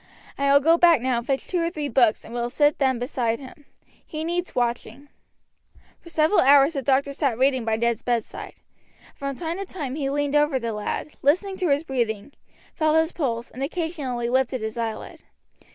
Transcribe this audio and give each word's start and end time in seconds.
I 0.35 0.51
will 0.51 0.59
go 0.59 0.79
back 0.79 0.99
now 0.99 1.19
and 1.19 1.27
fetch 1.27 1.47
two 1.47 1.61
or 1.61 1.69
three 1.69 1.87
books 1.87 2.25
and 2.25 2.33
will 2.33 2.49
then 2.49 3.07
sit 3.07 3.19
by 3.19 3.35
him. 3.35 3.65
He 4.03 4.23
needs 4.23 4.55
watching." 4.55 5.09
For 5.99 6.09
several 6.09 6.39
hours 6.39 6.73
the 6.73 6.81
doctor 6.81 7.13
sat 7.13 7.37
reading 7.37 7.63
by 7.65 7.75
Ned's 7.75 8.01
bedside. 8.01 8.55
From 9.13 9.35
time 9.35 9.57
to 9.59 9.65
time 9.65 9.93
he 9.93 10.09
leaned 10.09 10.35
over 10.35 10.57
the 10.57 10.73
lad, 10.73 11.09
listened 11.21 11.59
to 11.59 11.69
his 11.69 11.83
breathing, 11.83 12.33
felt 12.73 12.95
his 12.97 13.11
pulse, 13.11 13.51
and 13.51 13.61
occasionally 13.61 14.27
lifted 14.27 14.61
his 14.63 14.75
eyelid. 14.75 15.21